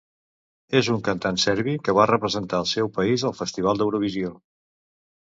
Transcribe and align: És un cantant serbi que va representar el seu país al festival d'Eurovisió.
És 0.79 0.89
un 0.95 1.03
cantant 1.07 1.37
serbi 1.43 1.77
que 1.89 1.95
va 1.99 2.07
representar 2.13 2.65
el 2.65 2.69
seu 2.73 2.93
país 2.99 3.29
al 3.31 3.39
festival 3.45 3.81
d'Eurovisió. 3.83 4.37